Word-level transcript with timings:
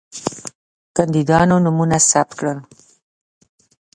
کاندیدانو 0.95 1.55
نومونه 1.65 1.97
ثبت 2.11 2.31
کړل. 2.39 2.59